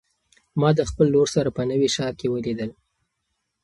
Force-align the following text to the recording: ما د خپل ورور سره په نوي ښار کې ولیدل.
ما 0.59 0.69
د 0.77 0.79
خپل 0.89 1.07
ورور 1.09 1.27
سره 1.35 1.49
په 1.57 1.61
نوي 1.69 1.89
ښار 1.95 2.13
کې 2.19 2.27
ولیدل. 2.33 2.71